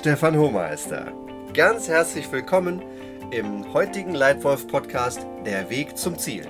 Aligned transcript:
Stefan 0.00 0.38
Hohmeister. 0.38 1.12
Ganz 1.52 1.86
herzlich 1.86 2.32
willkommen 2.32 2.82
im 3.32 3.70
heutigen 3.74 4.14
Leitwolf-Podcast 4.14 5.26
Der 5.44 5.68
Weg 5.68 5.98
zum 5.98 6.18
Ziel. 6.18 6.48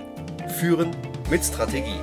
Führen 0.57 0.95
mit 1.29 1.43
Strategie. 1.43 1.99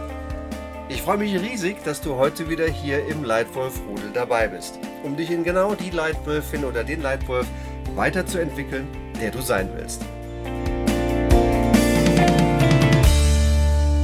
Ich 0.91 1.01
freue 1.01 1.17
mich 1.17 1.41
riesig, 1.41 1.83
dass 1.85 2.03
du 2.03 2.17
heute 2.17 2.51
wieder 2.51 2.67
hier 2.67 3.07
im 3.07 3.25
Leitwolf-Rudel 3.25 4.11
dabei 4.13 4.49
bist, 4.49 4.79
um 5.03 5.17
dich 5.17 5.31
in 5.31 5.43
genau 5.43 5.75
die 5.75 5.89
Leitwölfin 5.89 6.67
oder 6.67 6.85
den 6.85 7.01
Leitwolf 7.01 7.47
weiterzuentwickeln, 7.95 8.87
der 9.19 9.31
du 9.31 9.41
sein 9.41 9.71
willst. 9.75 10.03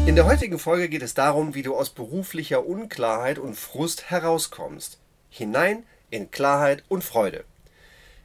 In 0.06 0.16
der 0.16 0.24
heutigen 0.24 0.58
Folge 0.58 0.88
geht 0.88 1.02
es 1.02 1.12
darum, 1.12 1.54
wie 1.54 1.62
du 1.62 1.76
aus 1.76 1.90
beruflicher 1.90 2.66
Unklarheit 2.66 3.38
und 3.38 3.54
Frust 3.54 4.08
herauskommst. 4.08 4.98
Hinein 5.28 5.82
in 6.14 6.30
Klarheit 6.30 6.84
und 6.88 7.02
Freude. 7.02 7.44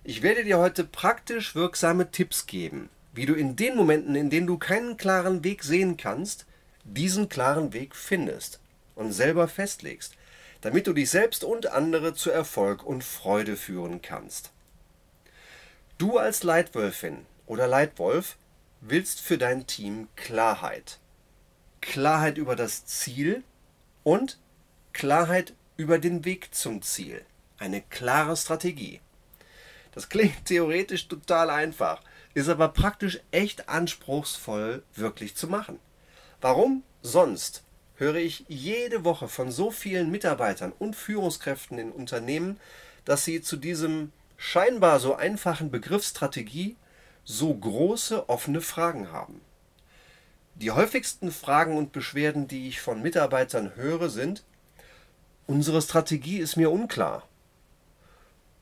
Ich 0.03 0.21
werde 0.21 0.43
dir 0.43 0.59
heute 0.59 0.83
praktisch 0.83 1.55
wirksame 1.55 2.11
Tipps 2.11 2.45
geben, 2.45 2.89
wie 3.13 3.25
du 3.25 3.33
in 3.33 3.55
den 3.55 3.75
Momenten, 3.75 4.15
in 4.15 4.29
denen 4.29 4.47
du 4.47 4.57
keinen 4.59 4.95
klaren 4.95 5.43
Weg 5.43 5.63
sehen 5.63 5.97
kannst, 5.97 6.45
diesen 6.83 7.29
klaren 7.29 7.73
Weg 7.73 7.95
findest 7.95 8.59
und 8.95 9.11
selber 9.11 9.47
festlegst, 9.47 10.15
damit 10.61 10.85
du 10.85 10.93
dich 10.93 11.09
selbst 11.09 11.43
und 11.43 11.67
andere 11.67 12.13
zu 12.13 12.29
Erfolg 12.29 12.83
und 12.83 13.03
Freude 13.03 13.55
führen 13.57 14.01
kannst. 14.01 14.51
Du 15.97 16.17
als 16.17 16.43
Leitwölfin 16.43 17.25
oder 17.47 17.67
Leitwolf 17.67 18.37
willst 18.81 19.19
für 19.19 19.39
dein 19.39 19.65
Team 19.65 20.09
Klarheit. 20.15 20.99
Klarheit 21.81 22.37
über 22.37 22.55
das 22.55 22.85
Ziel 22.85 23.43
und 24.03 24.37
Klarheit 24.93 25.53
über 25.75 25.97
den 25.97 26.23
Weg 26.23 26.53
zum 26.53 26.81
Ziel. 26.81 27.25
Eine 27.59 27.81
klare 27.81 28.35
Strategie. 28.37 29.01
Das 29.91 30.07
klingt 30.07 30.45
theoretisch 30.45 31.07
total 31.07 31.49
einfach, 31.49 32.01
ist 32.33 32.47
aber 32.47 32.69
praktisch 32.69 33.19
echt 33.31 33.67
anspruchsvoll 33.67 34.83
wirklich 34.95 35.35
zu 35.35 35.47
machen. 35.47 35.79
Warum 36.41 36.83
sonst 37.01 37.63
höre 37.95 38.15
ich 38.15 38.45
jede 38.47 39.03
Woche 39.03 39.27
von 39.27 39.51
so 39.51 39.71
vielen 39.71 40.09
Mitarbeitern 40.09 40.71
und 40.79 40.95
Führungskräften 40.95 41.77
in 41.77 41.91
Unternehmen, 41.91 42.59
dass 43.03 43.25
sie 43.25 43.41
zu 43.41 43.57
diesem 43.57 44.13
scheinbar 44.37 45.01
so 45.01 45.15
einfachen 45.15 45.69
Begriff 45.69 46.05
Strategie 46.05 46.77
so 47.25 47.53
große 47.53 48.29
offene 48.29 48.61
Fragen 48.61 49.11
haben. 49.11 49.41
Die 50.55 50.71
häufigsten 50.71 51.31
Fragen 51.31 51.77
und 51.77 51.91
Beschwerden, 51.91 52.47
die 52.47 52.69
ich 52.69 52.81
von 52.81 53.01
Mitarbeitern 53.01 53.75
höre, 53.75 54.09
sind, 54.09 54.43
unsere 55.45 55.81
Strategie 55.81 56.39
ist 56.39 56.55
mir 56.55 56.71
unklar. 56.71 57.28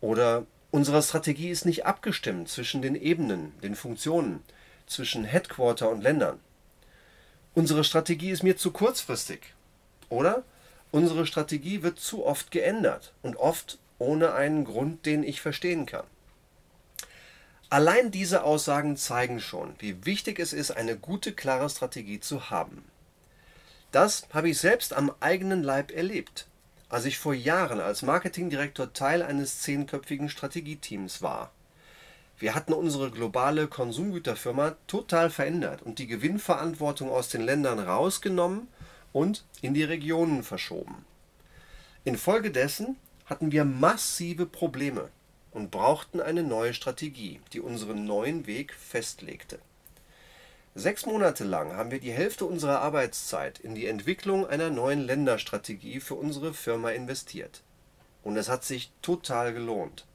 Oder 0.01 0.45
unsere 0.71 1.01
Strategie 1.01 1.49
ist 1.49 1.65
nicht 1.65 1.85
abgestimmt 1.85 2.49
zwischen 2.49 2.81
den 2.81 2.95
Ebenen, 2.95 3.53
den 3.61 3.75
Funktionen, 3.75 4.43
zwischen 4.85 5.23
Headquarter 5.23 5.89
und 5.89 6.01
Ländern. 6.01 6.39
Unsere 7.53 7.83
Strategie 7.83 8.29
ist 8.29 8.43
mir 8.43 8.57
zu 8.57 8.71
kurzfristig. 8.71 9.53
Oder 10.09 10.43
unsere 10.91 11.25
Strategie 11.25 11.83
wird 11.83 11.99
zu 11.99 12.25
oft 12.25 12.51
geändert 12.51 13.13
und 13.23 13.35
oft 13.35 13.79
ohne 13.99 14.33
einen 14.33 14.63
Grund, 14.63 15.05
den 15.05 15.23
ich 15.23 15.41
verstehen 15.41 15.85
kann. 15.85 16.05
Allein 17.69 18.11
diese 18.11 18.43
Aussagen 18.43 18.95
zeigen 18.95 19.41
schon, 19.41 19.75
wie 19.79 20.05
wichtig 20.05 20.39
es 20.39 20.53
ist, 20.53 20.71
eine 20.71 20.95
gute, 20.95 21.33
klare 21.33 21.69
Strategie 21.69 22.19
zu 22.19 22.49
haben. 22.49 22.85
Das 23.91 24.27
habe 24.31 24.49
ich 24.49 24.59
selbst 24.59 24.93
am 24.93 25.11
eigenen 25.19 25.63
Leib 25.63 25.91
erlebt 25.91 26.46
als 26.89 27.05
ich 27.05 27.17
vor 27.17 27.33
Jahren 27.33 27.79
als 27.79 28.01
Marketingdirektor 28.01 28.93
Teil 28.93 29.21
eines 29.21 29.61
zehnköpfigen 29.61 30.29
Strategieteams 30.29 31.21
war. 31.21 31.51
Wir 32.39 32.53
hatten 32.53 32.73
unsere 32.73 33.09
globale 33.09 33.67
Konsumgüterfirma 33.67 34.75
total 34.85 35.29
verändert 35.29 35.81
und 35.81 35.99
die 35.99 36.07
Gewinnverantwortung 36.07 37.09
aus 37.09 37.29
den 37.29 37.41
Ländern 37.41 37.79
rausgenommen 37.79 38.67
und 39.11 39.43
in 39.61 39.73
die 39.73 39.83
Regionen 39.83 40.43
verschoben. 40.43 41.05
Infolgedessen 42.03 42.95
hatten 43.25 43.51
wir 43.51 43.65
massive 43.65 44.45
Probleme 44.45 45.09
und 45.51 45.71
brauchten 45.71 46.21
eine 46.21 46.43
neue 46.43 46.73
Strategie, 46.73 47.41
die 47.53 47.59
unseren 47.59 48.05
neuen 48.05 48.45
Weg 48.45 48.73
festlegte. 48.73 49.59
Sechs 50.79 51.07
Monate 51.07 51.43
lang 51.43 51.75
haben 51.75 51.89
wir 51.89 51.99
die 51.99 52.11
Hälfte 52.11 52.45
unserer 52.45 52.81
Arbeitszeit 52.81 53.57
in 53.57 53.73
die 53.73 53.87
Entwicklung 53.87 54.45
einer 54.45 54.69
neuen 54.69 55.01
Länderstrategie 55.01 55.99
für 55.99 56.13
unsere 56.13 56.53
Firma 56.53 56.91
investiert. 56.91 57.63
Und 58.23 58.37
es 58.37 58.47
hat 58.47 58.63
sich 58.63 58.91
total 59.01 59.53
gelohnt. 59.53 60.05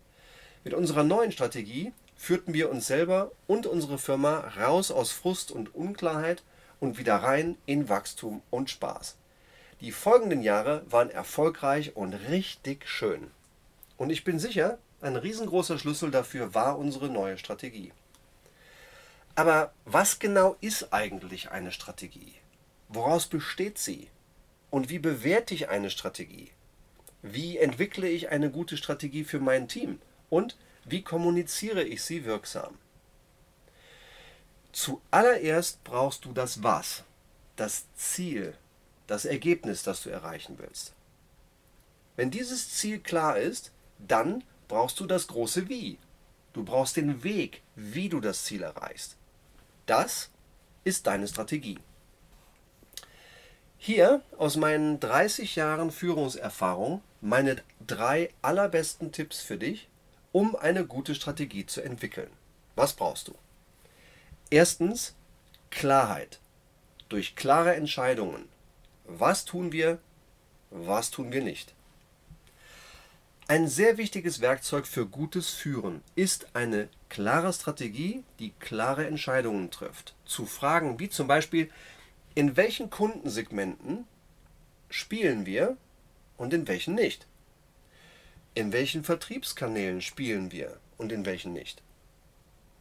Mit 0.63 0.75
unserer 0.75 1.03
neuen 1.03 1.33
Strategie 1.33 1.93
führten 2.15 2.55
wir 2.55 2.71
uns 2.71 2.87
selber 2.87 3.33
und 3.49 3.67
unsere 3.67 3.99
Firma 3.99 4.53
raus 4.57 4.93
aus 4.93 5.11
Frust 5.11 5.51
und 5.51 5.75
Unklarheit 5.75 6.45
und 6.79 6.97
wieder 6.97 7.17
rein 7.17 7.57
in 7.67 7.89
Wachstum 7.89 8.41
und 8.51 8.71
Spaß. 8.71 9.17
Die 9.81 9.91
folgenden 9.91 10.45
Jahre 10.45 10.85
waren 10.89 11.11
erfolgreich 11.11 11.97
und 11.97 12.15
richtig 12.15 12.89
schön. 12.89 13.33
Und 13.97 14.11
ich 14.11 14.23
bin 14.23 14.39
sicher, 14.39 14.79
ein 15.01 15.17
riesengroßer 15.17 15.81
Schlüssel 15.81 16.13
dafür 16.13 16.55
war 16.55 16.79
unsere 16.79 17.09
neue 17.09 17.37
Strategie. 17.37 17.91
Aber 19.35 19.73
was 19.85 20.19
genau 20.19 20.57
ist 20.61 20.93
eigentlich 20.93 21.51
eine 21.51 21.73
Strategie? 21.73 22.35
Woraus 22.89 23.27
besteht 23.27 23.79
sie? 23.79 24.09
Und 24.71 24.91
wie 24.91 24.99
bewerte 24.99 25.55
ich 25.55 25.69
eine 25.69 25.91
Strategie? 25.91 26.51
Wie 27.23 27.57
entwickle 27.57 28.09
ich 28.09 28.31
eine 28.31 28.51
gute 28.51 28.77
Strategie 28.77 29.25
für 29.25 29.41
mein 29.41 29.69
Team? 29.69 30.01
Und 30.29 30.57
wie 30.85 31.03
kommuniziere 31.03 31.83
ich 31.83 32.03
sie 32.03 32.25
wirksam? 32.25 32.77
Zuallererst 34.73 35.85
brauchst 35.85 36.25
du 36.25 36.33
das 36.33 36.63
Was, 36.63 37.05
das 37.57 37.85
Ziel, 37.95 38.57
das 39.07 39.25
Ergebnis, 39.25 39.83
das 39.83 40.03
du 40.03 40.11
erreichen 40.11 40.59
willst. 40.59 40.95
Wenn 42.17 42.31
dieses 42.31 42.71
Ziel 42.71 42.99
klar 42.99 43.39
ist, 43.39 43.73
dann 43.99 44.45
brauchst 44.69 44.99
du 45.01 45.07
das 45.07 45.27
große 45.29 45.69
Wie. 45.69 45.99
Du 46.53 46.65
brauchst 46.65 46.97
den 46.97 47.23
Weg, 47.23 47.63
wie 47.77 48.09
du 48.09 48.21
das 48.21 48.45
Ziel 48.45 48.63
erreichst. 48.63 49.17
Das 49.87 50.31
ist 50.85 51.07
deine 51.07 51.29
Strategie. 51.29 51.79
Hier 53.79 54.23
aus 54.39 54.57
meinen 54.57 55.01
30 55.01 55.57
Jahren 55.57 55.91
Führungserfahrung 55.91 57.03
meine 57.21 57.57
drei 57.85 58.31
allerbesten 58.41 59.11
Tipps 59.11 59.41
für 59.41 59.57
dich, 59.57 59.89
um 60.31 60.55
eine 60.55 60.87
gute 60.87 61.15
Strategie 61.15 61.67
zu 61.67 61.81
entwickeln. 61.81 62.31
Was 62.77 62.93
brauchst 62.93 63.29
du? 63.29 63.35
Erstens 64.51 65.15
Klarheit. 65.71 66.39
Durch 67.09 67.35
klare 67.35 67.75
Entscheidungen. 67.75 68.49
Was 69.05 69.45
tun 69.45 69.73
wir? 69.73 69.99
Was 70.71 71.11
tun 71.11 71.33
wir 71.33 71.43
nicht? 71.43 71.75
Ein 73.53 73.69
sehr 73.69 73.99
wichtiges 73.99 74.41
Werkzeug 74.41 74.87
für 74.87 75.05
gutes 75.05 75.51
Führen 75.51 76.01
ist 76.15 76.57
eine 76.57 76.89
klare 77.11 77.53
Strategie, 77.53 78.25
die 78.39 78.55
klare 78.59 79.07
Entscheidungen 79.07 79.71
trifft. 79.71 80.15
Zu 80.25 80.47
Fragen 80.47 80.99
wie 80.99 81.11
zum 81.11 81.29
Beispiel, 81.29 81.69
in 82.35 82.57
welchen 82.57 82.89
Kundensegmenten 82.89 84.07
spielen 84.89 85.45
wir 85.45 85.77
und 86.39 86.55
in 86.55 86.67
welchen 86.67 86.95
nicht? 86.95 87.27
In 88.55 88.73
welchen 88.73 89.05
Vertriebskanälen 89.05 90.01
spielen 90.01 90.51
wir 90.51 90.79
und 90.97 91.13
in 91.13 91.27
welchen 91.27 91.53
nicht? 91.53 91.83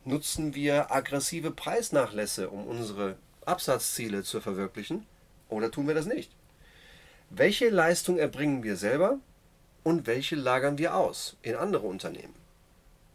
Nutzen 0.05 0.55
wir 0.55 0.89
aggressive 0.89 1.51
Preisnachlässe, 1.51 2.49
um 2.49 2.65
unsere 2.65 3.17
Absatzziele 3.45 4.23
zu 4.23 4.39
verwirklichen, 4.39 5.05
oder 5.49 5.69
tun 5.69 5.85
wir 5.89 5.95
das 5.95 6.05
nicht? 6.05 6.31
Welche 7.29 7.67
Leistung 7.67 8.17
erbringen 8.17 8.63
wir 8.63 8.77
selber 8.77 9.19
und 9.83 10.07
welche 10.07 10.35
lagern 10.35 10.77
wir 10.77 10.95
aus 10.95 11.35
in 11.41 11.55
andere 11.55 11.87
Unternehmen. 11.87 12.35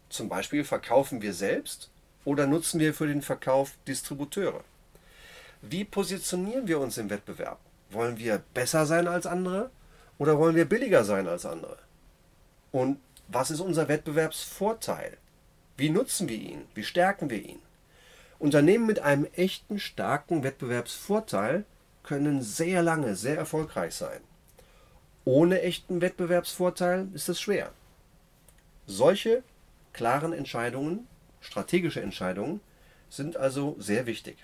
Zum 0.09 0.29
Beispiel 0.29 0.63
verkaufen 0.63 1.21
wir 1.21 1.33
selbst 1.33 1.89
oder 2.25 2.47
nutzen 2.47 2.79
wir 2.79 2.93
für 2.93 3.07
den 3.07 3.21
Verkauf 3.21 3.71
Distributeure. 3.87 4.63
Wie 5.61 5.85
positionieren 5.85 6.67
wir 6.67 6.79
uns 6.79 6.97
im 6.97 7.09
Wettbewerb? 7.09 7.59
Wollen 7.89 8.17
wir 8.17 8.43
besser 8.53 8.85
sein 8.85 9.07
als 9.07 9.25
andere 9.25 9.71
oder 10.17 10.37
wollen 10.37 10.55
wir 10.55 10.65
billiger 10.65 11.03
sein 11.03 11.27
als 11.27 11.45
andere? 11.45 11.77
Und 12.71 12.99
was 13.27 13.51
ist 13.51 13.59
unser 13.59 13.87
Wettbewerbsvorteil? 13.87 15.17
Wie 15.77 15.89
nutzen 15.89 16.29
wir 16.29 16.37
ihn? 16.37 16.65
Wie 16.73 16.83
stärken 16.83 17.29
wir 17.29 17.43
ihn? 17.43 17.59
Unternehmen 18.39 18.85
mit 18.85 18.99
einem 18.99 19.25
echten 19.35 19.79
starken 19.79 20.43
Wettbewerbsvorteil 20.43 21.65
können 22.03 22.41
sehr 22.41 22.81
lange 22.83 23.15
sehr 23.15 23.37
erfolgreich 23.37 23.95
sein. 23.95 24.21
Ohne 25.27 25.61
echten 25.61 25.99
Wettbewerbsvorteil 25.99 27.09
ist 27.13 27.27
es 27.27 27.41
schwer. 27.41 27.73
Solche 28.85 29.43
klaren 29.91 30.31
Entscheidungen, 30.31 31.05
strategische 31.41 31.99
Entscheidungen, 31.99 32.61
sind 33.09 33.35
also 33.35 33.75
sehr 33.77 34.05
wichtig. 34.05 34.37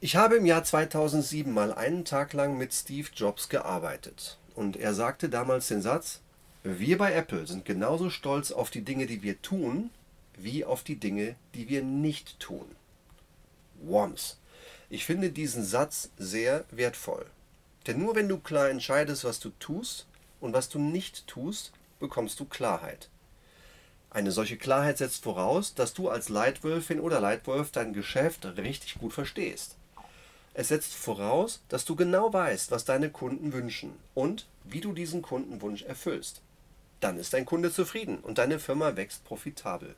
Ich 0.00 0.16
habe 0.16 0.36
im 0.36 0.44
Jahr 0.44 0.64
2007 0.64 1.50
mal 1.50 1.72
einen 1.72 2.04
Tag 2.04 2.34
lang 2.34 2.58
mit 2.58 2.74
Steve 2.74 3.08
Jobs 3.14 3.48
gearbeitet 3.48 4.36
und 4.54 4.76
er 4.76 4.92
sagte 4.92 5.30
damals 5.30 5.68
den 5.68 5.80
Satz, 5.80 6.20
Wir 6.62 6.98
bei 6.98 7.14
Apple 7.14 7.46
sind 7.46 7.64
genauso 7.64 8.10
stolz 8.10 8.52
auf 8.52 8.68
die 8.68 8.82
Dinge, 8.82 9.06
die 9.06 9.22
wir 9.22 9.40
tun, 9.40 9.88
wie 10.36 10.66
auf 10.66 10.82
die 10.82 10.96
Dinge, 10.96 11.36
die 11.54 11.70
wir 11.70 11.82
nicht 11.82 12.38
tun. 12.38 12.66
Worms. 13.80 14.38
Ich 14.90 15.06
finde 15.06 15.30
diesen 15.30 15.64
Satz 15.64 16.10
sehr 16.18 16.66
wertvoll. 16.70 17.24
Denn 17.86 17.98
nur 17.98 18.14
wenn 18.14 18.28
du 18.28 18.38
klar 18.38 18.70
entscheidest, 18.70 19.24
was 19.24 19.40
du 19.40 19.50
tust 19.58 20.06
und 20.40 20.52
was 20.52 20.68
du 20.68 20.78
nicht 20.78 21.26
tust, 21.26 21.72
bekommst 21.98 22.38
du 22.40 22.44
Klarheit. 22.44 23.08
Eine 24.10 24.30
solche 24.30 24.58
Klarheit 24.58 24.98
setzt 24.98 25.24
voraus, 25.24 25.74
dass 25.74 25.94
du 25.94 26.10
als 26.10 26.28
Leitwölfin 26.28 27.00
oder 27.00 27.20
Leitwolf 27.20 27.70
dein 27.70 27.94
Geschäft 27.94 28.44
richtig 28.58 28.98
gut 28.98 29.12
verstehst. 29.12 29.76
Es 30.54 30.68
setzt 30.68 30.92
voraus, 30.92 31.62
dass 31.68 31.86
du 31.86 31.96
genau 31.96 32.30
weißt, 32.30 32.70
was 32.70 32.84
deine 32.84 33.08
Kunden 33.08 33.54
wünschen 33.54 33.92
und 34.14 34.46
wie 34.64 34.82
du 34.82 34.92
diesen 34.92 35.22
Kundenwunsch 35.22 35.82
erfüllst. 35.82 36.42
Dann 37.00 37.18
ist 37.18 37.32
dein 37.32 37.46
Kunde 37.46 37.72
zufrieden 37.72 38.18
und 38.18 38.36
deine 38.36 38.58
Firma 38.58 38.96
wächst 38.96 39.24
profitabel. 39.24 39.96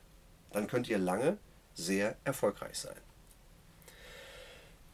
Dann 0.51 0.67
könnt 0.67 0.87
ihr 0.87 0.97
lange 0.97 1.37
sehr 1.75 2.15
erfolgreich 2.23 2.79
sein. 2.79 2.95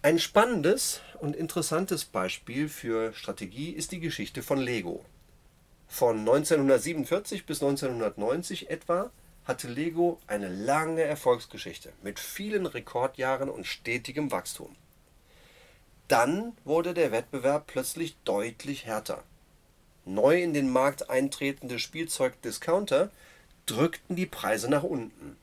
Ein 0.03 0.17
spannendes 0.17 1.01
und 1.19 1.35
interessantes 1.35 2.05
Beispiel 2.05 2.69
für 2.69 3.13
Strategie 3.13 3.69
ist 3.69 3.91
die 3.91 3.99
Geschichte 3.99 4.41
von 4.41 4.57
Lego. 4.57 5.05
Von 5.87 6.21
1947 6.21 7.45
bis 7.45 7.61
1990 7.61 8.71
etwa 8.71 9.11
hatte 9.45 9.67
Lego 9.67 10.19
eine 10.25 10.47
lange 10.49 11.03
Erfolgsgeschichte 11.03 11.93
mit 12.01 12.19
vielen 12.19 12.65
Rekordjahren 12.65 13.47
und 13.47 13.67
stetigem 13.67 14.31
Wachstum. 14.31 14.75
Dann 16.07 16.53
wurde 16.65 16.95
der 16.95 17.11
Wettbewerb 17.11 17.67
plötzlich 17.67 18.17
deutlich 18.23 18.87
härter. 18.87 19.23
Neu 20.05 20.41
in 20.41 20.55
den 20.55 20.71
Markt 20.71 21.11
eintretende 21.11 21.77
Spielzeugdiscounter 21.77 23.11
drückten 23.67 24.15
die 24.15 24.25
Preise 24.25 24.67
nach 24.67 24.83
unten. 24.83 25.37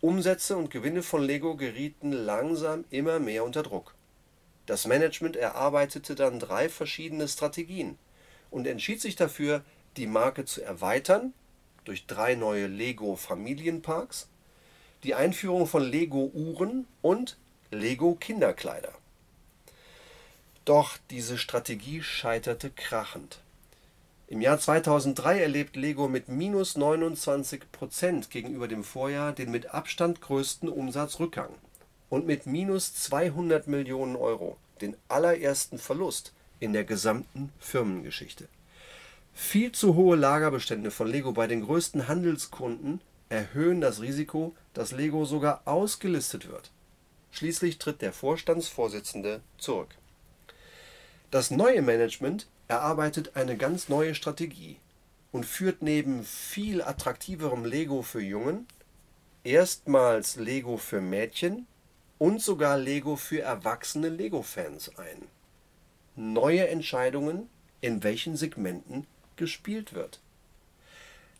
Umsätze 0.00 0.56
und 0.56 0.70
Gewinne 0.70 1.02
von 1.02 1.22
Lego 1.22 1.56
gerieten 1.56 2.12
langsam 2.12 2.84
immer 2.90 3.18
mehr 3.18 3.44
unter 3.44 3.62
Druck. 3.62 3.94
Das 4.64 4.86
Management 4.86 5.36
erarbeitete 5.36 6.14
dann 6.14 6.38
drei 6.38 6.68
verschiedene 6.68 7.28
Strategien 7.28 7.98
und 8.50 8.66
entschied 8.66 9.00
sich 9.00 9.16
dafür, 9.16 9.62
die 9.96 10.06
Marke 10.06 10.44
zu 10.44 10.62
erweitern 10.62 11.34
durch 11.84 12.06
drei 12.06 12.34
neue 12.34 12.66
Lego 12.66 13.16
Familienparks, 13.16 14.28
die 15.02 15.14
Einführung 15.14 15.66
von 15.66 15.82
Lego 15.82 16.30
Uhren 16.32 16.86
und 17.02 17.36
Lego 17.70 18.14
Kinderkleider. 18.14 18.92
Doch 20.64 20.96
diese 21.10 21.36
Strategie 21.36 22.02
scheiterte 22.02 22.70
krachend. 22.70 23.40
Im 24.30 24.40
Jahr 24.40 24.60
2003 24.60 25.40
erlebt 25.40 25.74
Lego 25.74 26.06
mit 26.06 26.28
minus 26.28 26.76
29 26.76 27.72
Prozent 27.72 28.30
gegenüber 28.30 28.68
dem 28.68 28.84
Vorjahr 28.84 29.32
den 29.32 29.50
mit 29.50 29.74
Abstand 29.74 30.20
größten 30.20 30.68
Umsatzrückgang 30.68 31.50
und 32.08 32.28
mit 32.28 32.46
minus 32.46 32.94
200 32.94 33.66
Millionen 33.66 34.14
Euro 34.14 34.56
den 34.82 34.96
allerersten 35.08 35.78
Verlust 35.78 36.32
in 36.60 36.72
der 36.72 36.84
gesamten 36.84 37.50
Firmengeschichte. 37.58 38.46
Viel 39.34 39.72
zu 39.72 39.96
hohe 39.96 40.16
Lagerbestände 40.16 40.92
von 40.92 41.08
Lego 41.08 41.32
bei 41.32 41.48
den 41.48 41.62
größten 41.62 42.06
Handelskunden 42.06 43.00
erhöhen 43.30 43.80
das 43.80 44.00
Risiko, 44.00 44.54
dass 44.74 44.92
Lego 44.92 45.24
sogar 45.24 45.62
ausgelistet 45.64 46.48
wird. 46.48 46.70
Schließlich 47.32 47.78
tritt 47.78 48.00
der 48.00 48.12
Vorstandsvorsitzende 48.12 49.40
zurück. 49.58 49.88
Das 51.30 51.50
neue 51.50 51.82
Management 51.82 52.48
erarbeitet 52.68 53.36
eine 53.36 53.56
ganz 53.56 53.88
neue 53.88 54.14
Strategie 54.14 54.78
und 55.32 55.46
führt 55.46 55.82
neben 55.82 56.24
viel 56.24 56.82
attraktiverem 56.82 57.64
Lego 57.64 58.02
für 58.02 58.20
Jungen 58.20 58.66
erstmals 59.44 60.36
Lego 60.36 60.76
für 60.76 61.00
Mädchen 61.00 61.66
und 62.18 62.42
sogar 62.42 62.76
Lego 62.76 63.16
für 63.16 63.40
erwachsene 63.40 64.08
Lego-Fans 64.08 64.98
ein. 64.98 65.26
Neue 66.16 66.68
Entscheidungen, 66.68 67.48
in 67.80 68.02
welchen 68.02 68.36
Segmenten 68.36 69.06
gespielt 69.36 69.94
wird. 69.94 70.20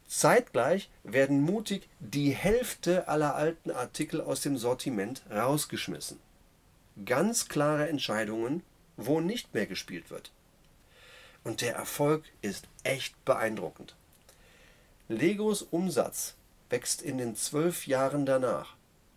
Zeitgleich 0.09 0.91
werden 1.05 1.43
mutig 1.43 1.89
die 2.01 2.31
Hälfte 2.31 3.07
aller 3.09 3.37
alten 3.37 3.71
Artikel 3.71 4.21
aus 4.21 4.41
dem 4.41 4.57
Sortiment 4.57 5.23
rausgeschmissen. 5.31 6.19
Ganz 7.05 7.49
klare 7.49 7.89
Entscheidungen, 7.89 8.63
wo 9.07 9.21
nicht 9.21 9.55
mehr 9.55 9.67
gespielt 9.67 10.11
wird. 10.11 10.33
Und 11.45 11.61
der 11.61 11.75
Erfolg 11.75 12.25
ist 12.43 12.69
echt 12.83 13.25
beeindruckend. 13.25 13.97
Legos 15.09 15.63
Umsatz 15.63 16.35
wächst 16.69 17.03
in 17.03 17.19
den 17.19 17.35
zwölf 17.35 17.87
Jahren 17.87 18.27
danach 18.27 18.77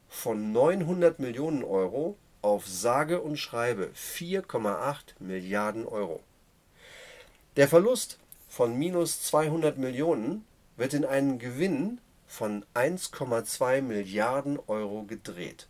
von 0.10 0.52
900 0.52 1.20
Millionen 1.20 1.64
Euro 1.64 2.18
auf 2.42 2.68
sage 2.68 3.22
und 3.22 3.38
schreibe 3.38 3.92
4,8 3.96 5.16
Milliarden 5.20 5.86
Euro. 5.86 6.22
Der 7.56 7.68
Verlust 7.68 8.20
von 8.48 8.78
minus 8.78 9.22
200 9.24 9.78
Millionen 9.78 10.46
wird 10.78 10.94
in 10.94 11.06
einen 11.06 11.40
Gewinn 11.40 12.00
von 12.28 12.66
1,2 12.74 13.82
Milliarden 13.82 14.60
Euro 14.68 15.04
gedreht. 15.04 15.68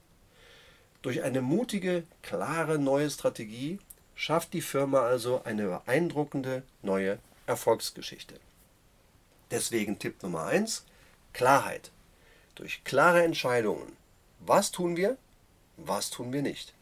Durch 1.02 1.24
eine 1.24 1.42
mutige, 1.42 2.04
klare 2.22 2.80
neue 2.80 3.10
Strategie 3.10 3.80
schafft 4.16 4.54
die 4.54 4.62
Firma 4.62 5.02
also 5.02 5.44
eine 5.44 5.68
beeindruckende 5.68 6.64
neue 6.82 7.20
Erfolgsgeschichte. 7.46 8.40
Deswegen 9.52 10.00
Tipp 10.00 10.22
Nummer 10.24 10.46
1, 10.46 10.86
Klarheit. 11.34 11.92
Durch 12.56 12.84
klare 12.84 13.24
Entscheidungen. 13.24 13.98
Was 14.40 14.72
tun 14.72 14.96
wir? 14.96 15.18
Was 15.78 16.10
tun 16.10 16.32
wir 16.34 16.42
nicht? 16.42 16.74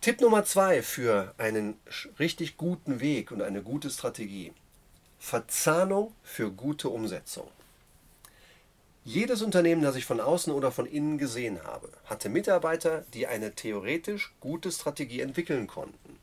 Tipp 0.00 0.20
Nummer 0.20 0.44
2 0.44 0.82
für 0.82 1.34
einen 1.38 1.78
richtig 2.18 2.56
guten 2.56 3.00
Weg 3.00 3.30
und 3.30 3.42
eine 3.42 3.62
gute 3.62 3.90
Strategie. 3.90 4.52
Verzahnung 5.18 6.14
für 6.22 6.50
gute 6.50 6.90
Umsetzung. 6.90 7.48
Jedes 9.06 9.42
Unternehmen, 9.42 9.82
das 9.82 9.96
ich 9.96 10.06
von 10.06 10.18
außen 10.18 10.50
oder 10.50 10.72
von 10.72 10.86
innen 10.86 11.18
gesehen 11.18 11.62
habe, 11.62 11.90
hatte 12.06 12.30
Mitarbeiter, 12.30 13.04
die 13.12 13.26
eine 13.26 13.54
theoretisch 13.54 14.32
gute 14.40 14.72
Strategie 14.72 15.20
entwickeln 15.20 15.66
konnten. 15.66 16.18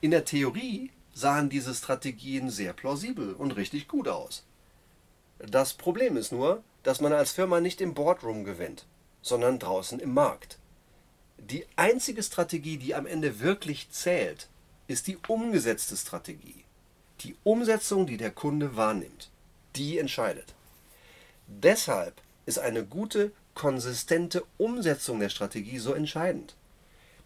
In 0.00 0.10
der 0.10 0.24
Theorie 0.24 0.90
sahen 1.14 1.48
diese 1.48 1.72
Strategien 1.72 2.50
sehr 2.50 2.72
plausibel 2.72 3.34
und 3.34 3.52
richtig 3.52 3.86
gut 3.86 4.08
aus. 4.08 4.44
Das 5.38 5.74
Problem 5.74 6.16
ist 6.16 6.32
nur, 6.32 6.64
dass 6.82 7.00
man 7.00 7.12
als 7.12 7.30
Firma 7.30 7.60
nicht 7.60 7.80
im 7.80 7.94
Boardroom 7.94 8.42
gewinnt, 8.42 8.84
sondern 9.22 9.60
draußen 9.60 10.00
im 10.00 10.12
Markt. 10.12 10.58
Die 11.38 11.66
einzige 11.76 12.24
Strategie, 12.24 12.78
die 12.78 12.96
am 12.96 13.06
Ende 13.06 13.38
wirklich 13.38 13.90
zählt, 13.90 14.48
ist 14.88 15.06
die 15.06 15.18
umgesetzte 15.28 15.96
Strategie. 15.96 16.64
Die 17.20 17.36
Umsetzung, 17.44 18.06
die 18.06 18.16
der 18.16 18.32
Kunde 18.32 18.74
wahrnimmt, 18.74 19.30
die 19.76 19.98
entscheidet. 19.98 20.55
Deshalb 21.46 22.20
ist 22.44 22.58
eine 22.58 22.84
gute, 22.84 23.32
konsistente 23.54 24.44
Umsetzung 24.58 25.20
der 25.20 25.28
Strategie 25.28 25.78
so 25.78 25.94
entscheidend. 25.94 26.54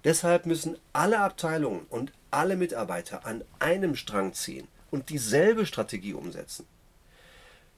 Deshalb 0.05 0.47
müssen 0.47 0.79
alle 0.93 1.21
Abteilungen 1.21 1.87
und 1.91 2.13
alle 2.31 2.57
Mitarbeiter 2.57 3.27
an 3.27 3.45
einem 3.59 3.97
Strang 3.97 4.33
ziehen 4.33 4.69
und 4.91 5.11
dieselbe 5.11 5.67
Strategie 5.67 6.15
umsetzen. 6.15 6.67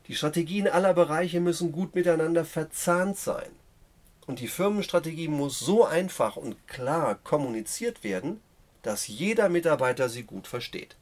Die 0.08 0.14
Strategien 0.14 0.68
aller 0.68 0.94
Bereiche 0.94 1.40
müssen 1.40 1.72
gut 1.72 1.94
miteinander 1.94 2.44
verzahnt 2.44 3.16
sein. 3.16 3.50
Und 4.26 4.40
die 4.40 4.48
Firmenstrategie 4.48 5.28
muss 5.28 5.58
so 5.58 5.84
einfach 5.84 6.36
und 6.36 6.68
klar 6.68 7.16
kommuniziert 7.16 8.04
werden, 8.04 8.40
dass 8.82 9.06
jeder 9.06 9.48
Mitarbeiter 9.48 10.08
sie 10.08 10.22
gut 10.24 10.46
versteht. 10.46 10.96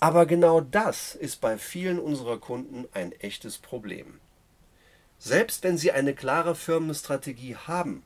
Aber 0.00 0.24
genau 0.24 0.62
das 0.62 1.14
ist 1.14 1.42
bei 1.42 1.58
vielen 1.58 1.98
unserer 1.98 2.38
Kunden 2.38 2.88
ein 2.94 3.12
echtes 3.12 3.58
Problem. 3.58 4.18
Selbst 5.18 5.62
wenn 5.62 5.76
sie 5.76 5.92
eine 5.92 6.14
klare 6.14 6.54
Firmenstrategie 6.54 7.56
haben, 7.56 8.02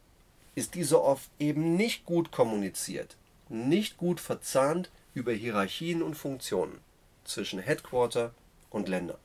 ist 0.56 0.74
diese 0.74 1.00
oft 1.02 1.30
eben 1.38 1.76
nicht 1.76 2.04
gut 2.04 2.32
kommuniziert, 2.32 3.16
nicht 3.48 3.96
gut 3.96 4.20
verzahnt 4.20 4.90
über 5.14 5.32
Hierarchien 5.32 6.02
und 6.02 6.16
Funktionen 6.16 6.80
zwischen 7.24 7.60
Headquarter 7.60 8.34
und 8.70 8.88
Ländern. 8.88 9.18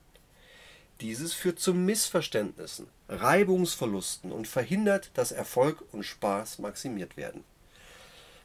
Dieses 1.01 1.33
führt 1.33 1.59
zu 1.59 1.73
Missverständnissen, 1.73 2.87
Reibungsverlusten 3.07 4.31
und 4.31 4.47
verhindert, 4.47 5.09
dass 5.15 5.31
Erfolg 5.31 5.83
und 5.91 6.03
Spaß 6.03 6.59
maximiert 6.59 7.17
werden. 7.17 7.43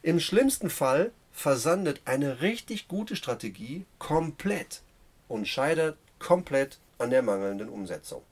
Im 0.02 0.20
schlimmsten 0.20 0.70
Fall 0.70 1.12
versandet 1.34 2.00
eine 2.06 2.40
richtig 2.40 2.88
gute 2.88 3.16
Strategie 3.16 3.84
komplett 3.98 4.80
und 5.28 5.46
scheitert 5.46 5.98
komplett 6.18 6.78
an 6.96 7.10
der 7.10 7.22
mangelnden 7.22 7.68
Umsetzung. 7.68 8.22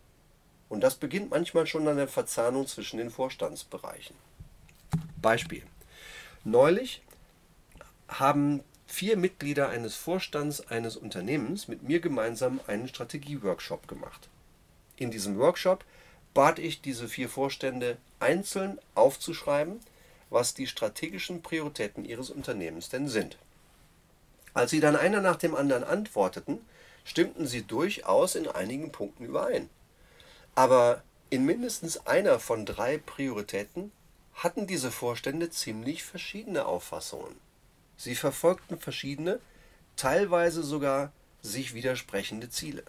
Und 0.69 0.81
das 0.81 0.95
beginnt 0.95 1.31
manchmal 1.31 1.67
schon 1.67 1.87
an 1.89 1.97
der 1.97 2.09
Verzahnung 2.09 2.67
zwischen 2.67 2.97
den 2.97 3.11
Vorstandsbereichen. 3.11 4.17
Beispiel. 5.21 5.65
Neulich 6.45 7.03
haben 8.09 8.63
vier 8.87 9.17
Mitglieder 9.17 9.69
eines 9.69 9.97
Vorstands 9.97 10.67
eines 10.69 10.97
Unternehmens 10.97 11.69
mit 11.69 11.83
mir 11.83 12.01
gemeinsam 12.01 12.61
einen 12.67 12.89
Strategieworkshop 12.89 13.89
gemacht. 13.89 14.29
In 14.97 15.11
diesem 15.11 15.39
Workshop 15.39 15.85
bat 16.35 16.59
ich 16.59 16.81
diese 16.81 17.09
vier 17.09 17.29
Vorstände 17.29 17.99
einzeln 18.21 18.79
aufzuschreiben, 18.95 19.81
was 20.33 20.55
die 20.55 20.67
strategischen 20.67 21.43
Prioritäten 21.43 22.05
ihres 22.05 22.31
Unternehmens 22.31 22.89
denn 22.89 23.09
sind. 23.09 23.37
Als 24.55 24.71
sie 24.71 24.81
dann 24.81 24.97
einer 24.97 25.21
nach 25.21 25.37
dem 25.37 25.55
anderen 25.55 25.85
antworteten, 25.85 26.61
stimmten 27.05 27.47
sie 27.47 27.63
durchaus 27.63 28.35
in 28.35 28.49
einigen 28.49 28.93
Punkten 28.93 29.25
überein. 29.25 29.69
Aber 30.55 31.03
in 31.31 31.45
mindestens 31.45 32.07
einer 32.07 32.39
von 32.39 32.67
drei 32.67 32.99
Prioritäten 32.99 33.93
hatten 34.35 34.67
diese 34.67 34.91
Vorstände 34.91 35.51
ziemlich 35.51 36.03
verschiedene 36.03 36.67
Auffassungen. 36.67 37.37
Sie 37.97 38.15
verfolgten 38.15 38.79
verschiedene, 38.79 39.41
teilweise 39.97 40.63
sogar 40.63 41.13
sich 41.43 41.75
widersprechende 41.75 42.51
Ziele. 42.51 42.83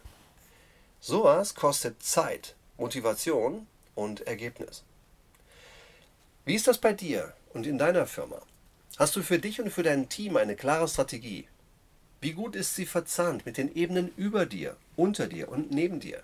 Sowas 0.99 1.55
kostet 1.55 2.01
Zeit, 2.03 2.55
Motivation 2.77 3.67
und 3.95 4.21
Ergebnis. 4.21 4.83
Wie 6.45 6.55
ist 6.55 6.67
das 6.67 6.77
bei 6.77 6.91
dir 6.91 7.33
und 7.53 7.65
in 7.65 7.77
deiner 7.77 8.05
Firma? 8.05 8.41
Hast 8.97 9.15
du 9.15 9.23
für 9.23 9.39
dich 9.39 9.61
und 9.61 9.71
für 9.71 9.83
dein 9.83 10.09
Team 10.09 10.35
eine 10.35 10.57
klare 10.57 10.89
Strategie? 10.89 11.47
Wie 12.19 12.33
gut 12.33 12.57
ist 12.57 12.75
sie 12.75 12.85
verzahnt 12.85 13.45
mit 13.45 13.55
den 13.55 13.73
Ebenen 13.73 14.11
über 14.17 14.45
dir, 14.45 14.75
unter 14.97 15.27
dir 15.27 15.47
und 15.47 15.71
neben 15.71 16.01
dir? 16.01 16.21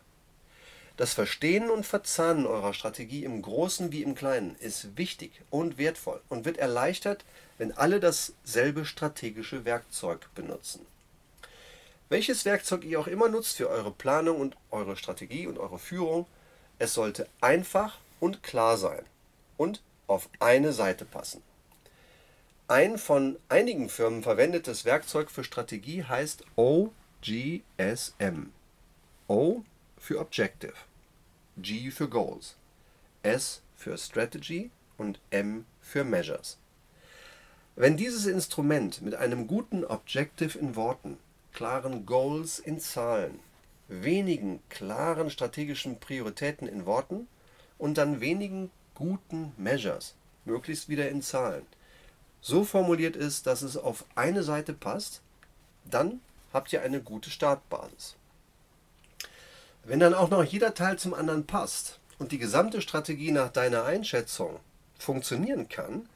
Das 0.98 1.14
Verstehen 1.14 1.70
und 1.70 1.86
Verzahnen 1.86 2.46
eurer 2.46 2.74
Strategie 2.74 3.24
im 3.24 3.42
Großen 3.42 3.94
wie 3.94 4.04
im 4.04 4.14
Kleinen 4.14 4.58
ist 4.60 4.98
wichtig 4.98 5.32
und 5.50 5.78
wertvoll 5.78 6.20
und 6.28 6.44
wird 6.44 6.58
erleichtert, 6.58 7.24
wenn 7.58 7.72
alle 7.72 8.02
dasselbe 8.02 8.84
strategische 8.84 9.64
Werkzeug 9.64 10.28
benutzen. 10.36 10.86
Welches 12.10 12.44
Werkzeug 12.44 12.84
ihr 12.84 13.00
auch 13.00 13.08
immer 13.08 13.30
nutzt 13.30 13.56
für 13.56 13.70
eure 13.70 13.92
Planung 13.92 14.42
und 14.42 14.58
eure 14.70 14.98
Strategie 14.98 15.48
und 15.48 15.58
eure 15.60 15.80
Führung, 15.80 16.26
es 16.78 16.94
sollte 16.94 17.30
einfach 17.40 18.00
und 18.20 18.44
klar 18.44 18.78
sein 18.78 19.06
und 19.56 19.82
auf 20.10 20.30
eine 20.40 20.74
Seite 20.74 21.06
passen. 21.06 21.42
Ein 22.68 22.98
von 22.98 23.38
einigen 23.50 23.90
Firmen 23.90 24.22
verwendetes 24.22 24.86
Werkzeug 24.86 25.32
für 25.32 25.44
Strategie 25.44 26.04
heißt 26.04 26.44
OGSM. 26.56 26.92
O 29.28 29.62
für 29.98 30.20
Objective. 30.20 30.74
G 31.58 31.92
für 31.92 32.08
Goals, 32.08 32.56
S 33.22 33.62
für 33.76 33.98
Strategy 33.98 34.72
und 34.98 35.20
M 35.30 35.66
für 35.82 36.04
Measures. 36.04 36.58
Wenn 37.76 37.98
dieses 37.98 38.26
Instrument 38.26 39.02
mit 39.02 39.16
einem 39.16 39.48
guten 39.48 39.84
Objective 39.84 40.58
in 40.58 40.76
Worten, 40.76 41.18
klaren 41.54 42.06
Goals 42.06 42.60
in 42.60 42.80
Zahlen, 42.80 43.40
wenigen 43.88 44.62
klaren 44.70 45.30
strategischen 45.30 46.00
Prioritäten 46.00 46.68
in 46.68 46.86
Worten 46.86 47.28
und 47.78 47.98
dann 47.98 48.22
wenigen 48.22 48.72
guten 49.00 49.54
Measures, 49.56 50.14
möglichst 50.44 50.90
wieder 50.90 51.10
in 51.10 51.22
Zahlen, 51.22 51.66
so 52.42 52.66
formuliert 52.66 53.16
ist, 53.16 53.48
dass 53.48 53.62
es 53.62 53.78
auf 53.78 54.04
eine 54.16 54.44
Seite 54.44 54.74
passt, 54.74 55.22
dann 55.86 56.20
habt 56.54 56.74
ihr 56.74 56.82
eine 56.82 57.02
gute 57.02 57.30
Startbasis. 57.30 58.16
Wenn 59.86 60.02
dann 60.02 60.14
auch 60.14 60.30
noch 60.30 60.44
jeder 60.44 60.74
Teil 60.74 61.00
zum 61.00 61.14
anderen 61.14 61.48
passt 61.48 62.00
und 62.20 62.34
die 62.34 62.38
gesamte 62.38 62.82
Strategie 62.82 63.32
nach 63.32 63.50
deiner 63.50 63.86
Einschätzung 63.86 64.60
funktionieren 64.98 65.70
kann, 65.70 66.10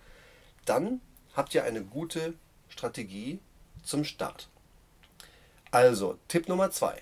dann 0.66 1.00
habt 1.36 1.56
ihr 1.56 1.64
eine 1.64 1.84
gute 1.84 2.34
Strategie 2.68 3.40
zum 3.84 4.04
Start. 4.04 4.50
Also 5.72 6.20
Tipp 6.28 6.50
Nummer 6.50 6.70
zwei: 6.70 7.02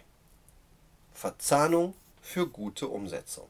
Verzahnung 1.14 1.96
für 2.22 2.48
gute 2.48 2.88
Umsetzung. 2.88 3.50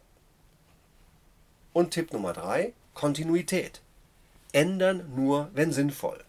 Und 1.74 1.92
Tipp 1.92 2.12
Nummer 2.12 2.34
drei: 2.34 2.74
Kontinuität. 2.94 3.82
Ändern 4.52 5.14
nur, 5.16 5.50
wenn 5.54 5.72
sinnvoll. 5.72 6.24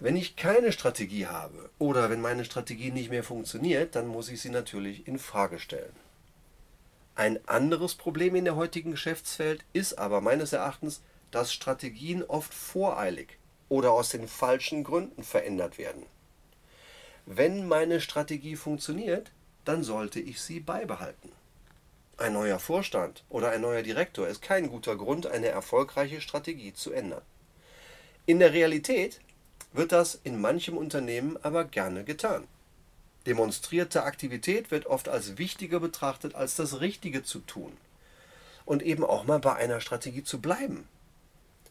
Wenn 0.00 0.16
ich 0.16 0.34
keine 0.34 0.72
Strategie 0.72 1.28
habe 1.28 1.70
oder 1.78 2.10
wenn 2.10 2.20
meine 2.20 2.44
Strategie 2.44 2.90
nicht 2.90 3.10
mehr 3.10 3.22
funktioniert, 3.22 3.94
dann 3.94 4.08
muss 4.08 4.28
ich 4.28 4.40
sie 4.40 4.50
natürlich 4.50 5.06
in 5.06 5.20
Frage 5.20 5.60
stellen. 5.60 5.94
Ein 7.14 7.38
anderes 7.46 7.94
Problem 7.94 8.34
in 8.34 8.44
der 8.44 8.56
heutigen 8.56 8.90
Geschäftswelt 8.90 9.64
ist 9.72 9.98
aber 9.98 10.20
meines 10.20 10.52
Erachtens, 10.52 11.02
dass 11.30 11.52
Strategien 11.52 12.24
oft 12.24 12.52
voreilig 12.52 13.38
oder 13.68 13.92
aus 13.92 14.08
den 14.08 14.26
falschen 14.26 14.82
Gründen 14.82 15.22
verändert 15.22 15.78
werden. 15.78 16.04
Wenn 17.26 17.68
meine 17.68 18.00
Strategie 18.00 18.56
funktioniert, 18.56 19.30
dann 19.64 19.84
sollte 19.84 20.18
ich 20.18 20.40
sie 20.40 20.58
beibehalten. 20.58 21.30
Ein 22.18 22.34
neuer 22.34 22.58
Vorstand 22.58 23.24
oder 23.30 23.50
ein 23.50 23.62
neuer 23.62 23.82
Direktor 23.82 24.28
ist 24.28 24.42
kein 24.42 24.68
guter 24.68 24.96
Grund, 24.96 25.26
eine 25.26 25.48
erfolgreiche 25.48 26.20
Strategie 26.20 26.72
zu 26.72 26.92
ändern. 26.92 27.22
In 28.26 28.38
der 28.38 28.52
Realität 28.52 29.20
wird 29.72 29.92
das 29.92 30.20
in 30.22 30.40
manchem 30.40 30.76
Unternehmen 30.76 31.36
aber 31.42 31.64
gerne 31.64 32.04
getan. 32.04 32.46
Demonstrierte 33.26 34.02
Aktivität 34.02 34.70
wird 34.70 34.86
oft 34.86 35.08
als 35.08 35.38
wichtiger 35.38 35.80
betrachtet, 35.80 36.34
als 36.34 36.56
das 36.56 36.80
Richtige 36.80 37.22
zu 37.22 37.38
tun. 37.40 37.76
Und 38.64 38.82
eben 38.82 39.04
auch 39.04 39.24
mal 39.24 39.38
bei 39.38 39.54
einer 39.54 39.80
Strategie 39.80 40.22
zu 40.22 40.40
bleiben. 40.40 40.86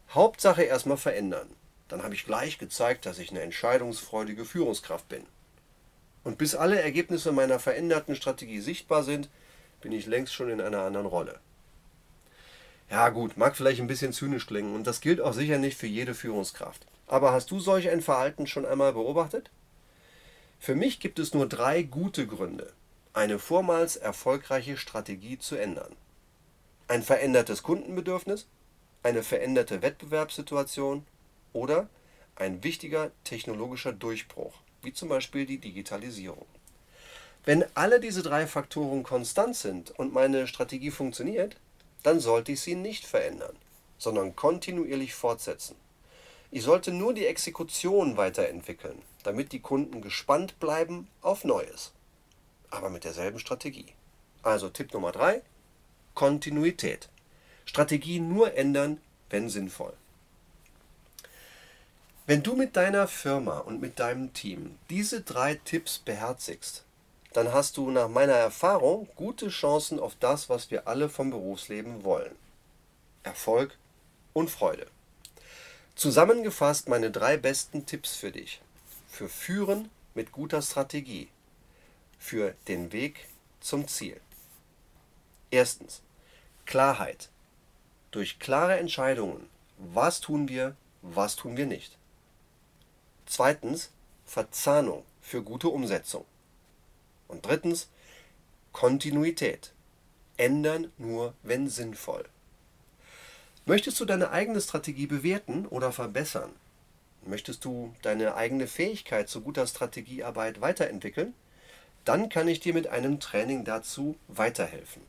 Hauptsache 0.09 0.63
erstmal 0.63 0.97
verändern. 0.97 1.47
Dann 1.87 2.03
habe 2.03 2.15
ich 2.15 2.25
gleich 2.25 2.57
gezeigt, 2.57 3.05
dass 3.05 3.19
ich 3.19 3.31
eine 3.31 3.41
entscheidungsfreudige 3.41 4.45
Führungskraft 4.45 5.07
bin. 5.09 5.25
Und 6.23 6.37
bis 6.37 6.55
alle 6.55 6.81
Ergebnisse 6.81 7.31
meiner 7.31 7.59
veränderten 7.59 8.15
Strategie 8.15 8.59
sichtbar 8.59 9.03
sind, 9.03 9.29
bin 9.81 9.91
ich 9.91 10.05
längst 10.05 10.33
schon 10.33 10.49
in 10.49 10.61
einer 10.61 10.83
anderen 10.83 11.07
Rolle. 11.07 11.39
Ja 12.89 13.09
gut, 13.09 13.37
mag 13.37 13.55
vielleicht 13.55 13.79
ein 13.79 13.87
bisschen 13.87 14.13
zynisch 14.13 14.47
klingen 14.47 14.75
und 14.75 14.85
das 14.85 15.01
gilt 15.01 15.21
auch 15.21 15.33
sicher 15.33 15.57
nicht 15.57 15.77
für 15.77 15.87
jede 15.87 16.13
Führungskraft. 16.13 16.85
Aber 17.07 17.31
hast 17.31 17.49
du 17.51 17.59
solch 17.59 17.89
ein 17.89 18.01
Verhalten 18.01 18.47
schon 18.47 18.65
einmal 18.65 18.93
beobachtet? 18.93 19.49
Für 20.59 20.75
mich 20.75 20.99
gibt 20.99 21.17
es 21.17 21.33
nur 21.33 21.47
drei 21.47 21.83
gute 21.83 22.27
Gründe, 22.27 22.71
eine 23.13 23.39
vormals 23.39 23.95
erfolgreiche 23.95 24.77
Strategie 24.77 25.39
zu 25.39 25.55
ändern. 25.55 25.95
Ein 26.87 27.01
verändertes 27.01 27.63
Kundenbedürfnis, 27.63 28.47
eine 29.03 29.23
veränderte 29.23 29.81
Wettbewerbssituation 29.81 31.05
oder 31.53 31.89
ein 32.35 32.63
wichtiger 32.63 33.11
technologischer 33.23 33.93
Durchbruch, 33.93 34.53
wie 34.81 34.93
zum 34.93 35.09
Beispiel 35.09 35.45
die 35.45 35.59
Digitalisierung. 35.59 36.45
Wenn 37.43 37.65
alle 37.73 37.99
diese 37.99 38.21
drei 38.21 38.45
Faktoren 38.45 39.03
konstant 39.03 39.55
sind 39.55 39.91
und 39.91 40.13
meine 40.13 40.47
Strategie 40.47 40.91
funktioniert, 40.91 41.55
dann 42.03 42.19
sollte 42.19 42.51
ich 42.51 42.61
sie 42.61 42.75
nicht 42.75 43.05
verändern, 43.05 43.55
sondern 43.97 44.35
kontinuierlich 44.35 45.13
fortsetzen. 45.13 45.75
Ich 46.51 46.63
sollte 46.63 46.91
nur 46.91 47.13
die 47.13 47.25
Exekution 47.25 48.17
weiterentwickeln, 48.17 49.01
damit 49.23 49.53
die 49.53 49.61
Kunden 49.61 50.01
gespannt 50.01 50.59
bleiben 50.59 51.07
auf 51.21 51.43
Neues. 51.43 51.93
Aber 52.69 52.89
mit 52.89 53.05
derselben 53.05 53.39
Strategie. 53.39 53.87
Also 54.43 54.69
Tipp 54.69 54.93
Nummer 54.93 55.11
3, 55.11 55.41
Kontinuität. 56.13 57.09
Strategie 57.65 58.19
nur 58.19 58.55
ändern, 58.55 58.99
wenn 59.29 59.49
sinnvoll. 59.49 59.93
Wenn 62.27 62.43
du 62.43 62.55
mit 62.55 62.75
deiner 62.75 63.07
Firma 63.07 63.59
und 63.59 63.81
mit 63.81 63.99
deinem 63.99 64.33
Team 64.33 64.77
diese 64.89 65.21
drei 65.21 65.55
Tipps 65.55 65.99
beherzigst, 65.99 66.83
dann 67.33 67.53
hast 67.53 67.77
du 67.77 67.89
nach 67.91 68.09
meiner 68.09 68.33
Erfahrung 68.33 69.07
gute 69.15 69.49
Chancen 69.49 69.99
auf 69.99 70.15
das, 70.19 70.49
was 70.49 70.69
wir 70.69 70.87
alle 70.87 71.09
vom 71.09 71.29
Berufsleben 71.29 72.03
wollen. 72.03 72.35
Erfolg 73.23 73.77
und 74.33 74.49
Freude. 74.49 74.87
Zusammengefasst 75.95 76.89
meine 76.89 77.11
drei 77.11 77.37
besten 77.37 77.85
Tipps 77.85 78.15
für 78.15 78.31
dich. 78.31 78.61
Für 79.07 79.29
Führen 79.29 79.89
mit 80.13 80.31
guter 80.31 80.61
Strategie. 80.61 81.29
Für 82.19 82.55
den 82.67 82.91
Weg 82.91 83.27
zum 83.59 83.87
Ziel. 83.87 84.19
Erstens. 85.51 86.01
Klarheit. 86.65 87.29
Durch 88.11 88.39
klare 88.39 88.77
Entscheidungen. 88.77 89.49
Was 89.77 90.19
tun 90.21 90.47
wir, 90.47 90.75
was 91.01 91.35
tun 91.35 91.55
wir 91.57 91.65
nicht. 91.65 91.97
Zweitens. 93.25 93.91
Verzahnung 94.25 95.03
für 95.21 95.43
gute 95.43 95.67
Umsetzung. 95.67 96.23
Und 97.31 97.45
drittens. 97.45 97.87
Kontinuität. 98.73 99.71
Ändern 100.37 100.91
nur, 100.97 101.33
wenn 101.43 101.69
sinnvoll. 101.69 102.25
Möchtest 103.65 103.99
du 103.99 104.05
deine 104.05 104.31
eigene 104.31 104.59
Strategie 104.59 105.07
bewerten 105.07 105.65
oder 105.65 105.91
verbessern? 105.91 106.51
Möchtest 107.25 107.63
du 107.63 107.93
deine 108.01 108.35
eigene 108.35 108.67
Fähigkeit 108.67 109.29
zu 109.29 109.41
guter 109.41 109.67
Strategiearbeit 109.67 110.59
weiterentwickeln? 110.61 111.33
Dann 112.03 112.29
kann 112.29 112.47
ich 112.47 112.59
dir 112.59 112.73
mit 112.73 112.87
einem 112.87 113.19
Training 113.19 113.63
dazu 113.63 114.15
weiterhelfen. 114.27 115.03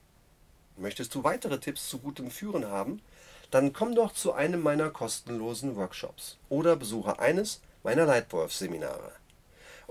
Möchtest 0.77 1.15
du 1.15 1.25
weitere 1.25 1.59
Tipps 1.59 1.89
zu 1.89 1.99
gutem 1.99 2.31
Führen 2.31 2.67
haben? 2.67 3.01
Dann 3.51 3.73
komm 3.73 3.95
doch 3.95 4.13
zu 4.13 4.33
einem 4.33 4.63
meiner 4.63 4.91
kostenlosen 4.91 5.77
Workshops 5.77 6.37
oder 6.49 6.77
besuche 6.77 7.19
eines 7.19 7.61
meiner 7.83 8.05
Leitwolf-Seminare. 8.05 9.13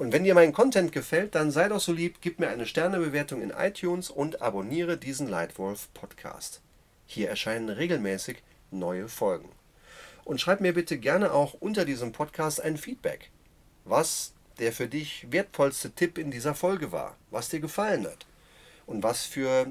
Und 0.01 0.13
wenn 0.13 0.23
dir 0.23 0.33
mein 0.33 0.51
Content 0.51 0.91
gefällt, 0.91 1.35
dann 1.35 1.51
sei 1.51 1.69
doch 1.69 1.79
so 1.79 1.93
lieb, 1.93 2.21
gib 2.21 2.39
mir 2.39 2.49
eine 2.49 2.65
Sternebewertung 2.65 3.39
in 3.43 3.51
iTunes 3.51 4.09
und 4.09 4.41
abonniere 4.41 4.97
diesen 4.97 5.27
Leitwolf 5.27 5.93
Podcast. 5.93 6.59
Hier 7.05 7.29
erscheinen 7.29 7.69
regelmäßig 7.69 8.41
neue 8.71 9.07
Folgen. 9.07 9.49
Und 10.23 10.41
schreib 10.41 10.59
mir 10.59 10.73
bitte 10.73 10.97
gerne 10.97 11.31
auch 11.31 11.53
unter 11.53 11.85
diesem 11.85 12.13
Podcast 12.13 12.61
ein 12.61 12.77
Feedback, 12.77 13.29
was 13.85 14.33
der 14.57 14.73
für 14.73 14.87
dich 14.87 15.27
wertvollste 15.29 15.91
Tipp 15.91 16.17
in 16.17 16.31
dieser 16.31 16.55
Folge 16.55 16.91
war, 16.91 17.15
was 17.29 17.49
dir 17.49 17.59
gefallen 17.59 18.07
hat 18.07 18.25
und 18.87 19.03
was 19.03 19.25
für 19.25 19.67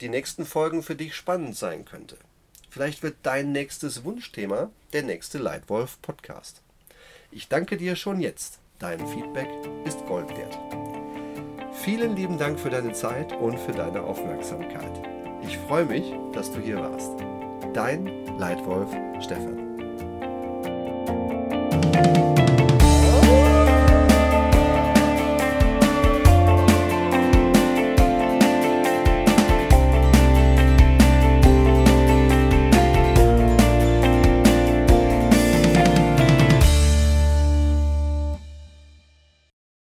die 0.00 0.08
nächsten 0.08 0.46
Folgen 0.46 0.84
für 0.84 0.94
dich 0.94 1.16
spannend 1.16 1.56
sein 1.56 1.84
könnte. 1.84 2.18
Vielleicht 2.70 3.02
wird 3.02 3.16
dein 3.24 3.50
nächstes 3.50 4.04
Wunschthema 4.04 4.70
der 4.92 5.02
nächste 5.02 5.38
Leitwolf 5.38 6.00
Podcast. 6.02 6.62
Ich 7.32 7.48
danke 7.48 7.76
dir 7.76 7.96
schon 7.96 8.20
jetzt. 8.20 8.61
Dein 8.82 8.98
Feedback 9.06 9.48
ist 9.84 10.04
Gold 10.06 10.36
wert. 10.36 10.58
Vielen 11.72 12.16
lieben 12.16 12.36
Dank 12.36 12.58
für 12.58 12.68
deine 12.68 12.92
Zeit 12.92 13.32
und 13.32 13.56
für 13.56 13.70
deine 13.70 14.02
Aufmerksamkeit. 14.02 15.00
Ich 15.46 15.56
freue 15.56 15.84
mich, 15.84 16.12
dass 16.32 16.50
du 16.50 16.58
hier 16.58 16.78
warst. 16.78 17.12
Dein 17.72 18.10
Leitwolf 18.38 18.90
Stefan. 19.20 19.62